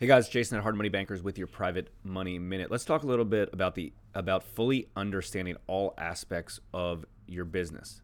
[0.00, 2.70] Hey guys, Jason at Hard Money Bankers with your private money minute.
[2.70, 8.00] Let's talk a little bit about the about fully understanding all aspects of your business.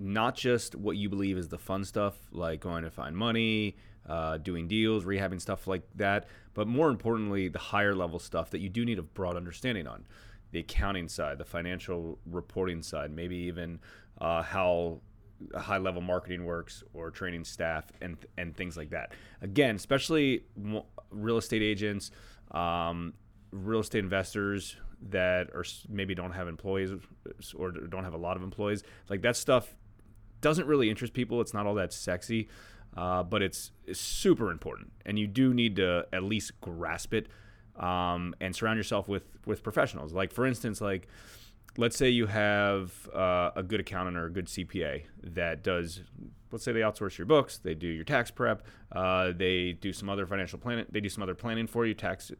[0.00, 3.76] Not just what you believe is the fun stuff, like going to find money,
[4.08, 8.58] uh, doing deals, rehabbing stuff like that, but more importantly, the higher level stuff that
[8.58, 10.06] you do need a broad understanding on.
[10.50, 13.78] The accounting side, the financial reporting side, maybe even
[14.20, 15.02] uh, how
[15.56, 19.12] high level marketing works or training staff and and things like that.
[19.42, 20.44] Again, especially
[21.10, 22.10] real estate agents,
[22.50, 23.14] um,
[23.52, 24.76] real estate investors
[25.10, 26.90] that are maybe don't have employees
[27.56, 28.82] or don't have a lot of employees.
[29.08, 29.74] Like that stuff
[30.40, 31.40] doesn't really interest people.
[31.40, 32.48] It's not all that sexy,
[32.96, 37.28] uh, but it's, it's super important, and you do need to at least grasp it
[37.76, 40.12] um, and surround yourself with with professionals.
[40.12, 41.08] Like for instance, like
[41.78, 46.02] let's say you have uh, a good accountant or a good CPA that does,
[46.50, 50.10] let's say they outsource your books, they do your tax prep, uh, they do some
[50.10, 52.32] other financial planning, they do some other planning for you, tax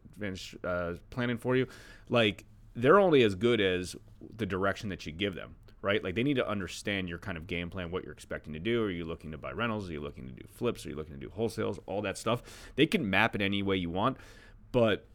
[0.65, 1.65] uh, planning for you.
[2.09, 2.43] Like
[2.75, 3.95] they're only as good as
[4.35, 6.03] the direction that you give them, right?
[6.03, 8.83] Like they need to understand your kind of game plan, what you're expecting to do.
[8.83, 9.89] Are you looking to buy rentals?
[9.89, 10.85] Are you looking to do flips?
[10.85, 11.79] Are you looking to do wholesales?
[11.85, 12.43] All that stuff.
[12.75, 14.17] They can map it any way you want,
[14.73, 15.07] but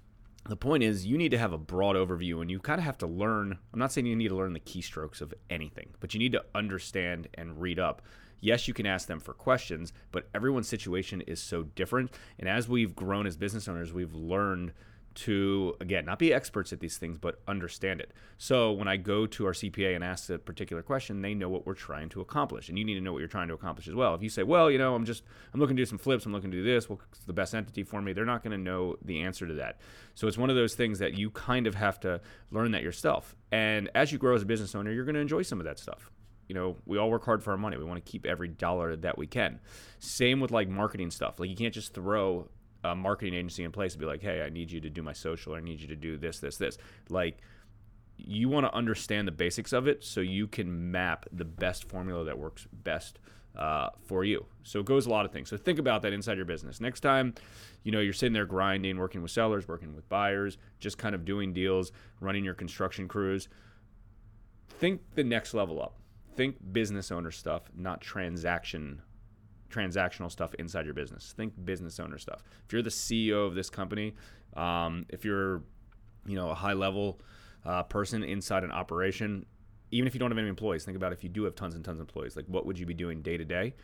[0.48, 2.98] the point is you need to have a broad overview and you kind of have
[2.98, 6.20] to learn i'm not saying you need to learn the keystrokes of anything but you
[6.20, 8.02] need to understand and read up.
[8.40, 12.68] Yes you can ask them for questions but everyone's situation is so different and as
[12.68, 14.72] we've grown as business owners we've learned
[15.14, 19.26] to again not be experts at these things but understand it so when i go
[19.26, 22.68] to our cpa and ask a particular question they know what we're trying to accomplish
[22.68, 24.42] and you need to know what you're trying to accomplish as well if you say
[24.42, 26.64] well you know i'm just i'm looking to do some flips i'm looking to do
[26.64, 29.54] this what's the best entity for me they're not going to know the answer to
[29.54, 29.80] that
[30.14, 33.36] so it's one of those things that you kind of have to learn that yourself
[33.52, 35.78] and as you grow as a business owner you're going to enjoy some of that
[35.78, 36.10] stuff
[36.48, 37.76] you know, we all work hard for our money.
[37.76, 39.60] We want to keep every dollar that we can.
[39.98, 41.40] Same with like marketing stuff.
[41.40, 42.48] Like you can't just throw
[42.84, 45.12] a marketing agency in place to be like, hey, I need you to do my
[45.12, 46.78] social, I need you to do this, this, this.
[47.08, 47.38] Like,
[48.16, 52.24] you want to understand the basics of it so you can map the best formula
[52.24, 53.18] that works best
[53.56, 54.46] uh, for you.
[54.62, 55.48] So it goes a lot of things.
[55.48, 56.80] So think about that inside your business.
[56.80, 57.34] Next time,
[57.82, 61.24] you know, you're sitting there grinding, working with sellers, working with buyers, just kind of
[61.24, 61.90] doing deals,
[62.20, 63.48] running your construction crews.
[64.68, 65.96] Think the next level up.
[66.36, 69.02] Think business owner stuff, not transaction
[69.74, 71.34] transactional stuff inside your business.
[71.36, 72.42] Think business owner stuff.
[72.66, 74.14] If you're the CEO of this company,
[74.56, 75.62] um, if you're,
[76.26, 77.20] you know, a high level
[77.64, 79.46] uh, person inside an operation,
[79.90, 81.84] even if you don't have any employees, think about if you do have tons and
[81.84, 83.74] tons of employees, like what would you be doing day to day?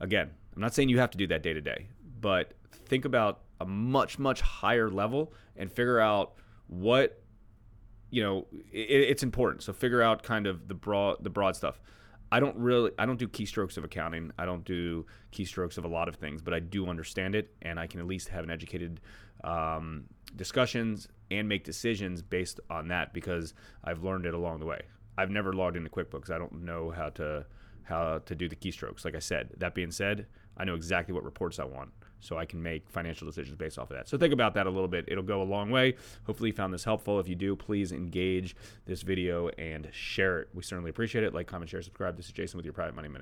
[0.00, 1.88] Again, I'm not saying you have to do that day to day,
[2.20, 2.52] but
[2.86, 6.34] think about a much much higher level and figure out
[6.68, 7.22] what
[8.10, 11.80] you know it, it's important so figure out kind of the broad the broad stuff
[12.30, 14.32] I don't really I don't do keystrokes of accounting.
[14.38, 17.78] I don't do keystrokes of a lot of things, but I do understand it, and
[17.80, 19.00] I can at least have an educated
[19.44, 20.04] um,
[20.36, 24.82] discussions and make decisions based on that because I've learned it along the way.
[25.16, 26.30] I've never logged into QuickBooks.
[26.30, 27.44] I don't know how to
[27.88, 29.04] how to do the keystrokes.
[29.04, 30.26] Like I said, that being said,
[30.56, 31.90] I know exactly what reports I want
[32.20, 34.08] so I can make financial decisions based off of that.
[34.08, 35.04] So think about that a little bit.
[35.08, 35.94] It'll go a long way.
[36.26, 37.20] Hopefully, you found this helpful.
[37.20, 38.56] If you do, please engage
[38.86, 40.48] this video and share it.
[40.52, 41.32] We certainly appreciate it.
[41.32, 42.16] Like, comment, share, subscribe.
[42.16, 43.16] This is Jason with your Private Money Minute.